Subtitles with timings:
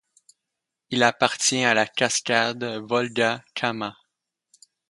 [0.89, 3.95] Il appartient à la cascade Volga-Kama.